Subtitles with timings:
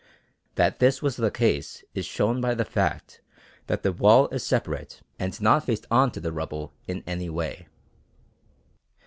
[0.55, 3.21] That this was the case is shown by the fact
[3.67, 7.67] that the wall is separate and not faced on to the rubble in any way.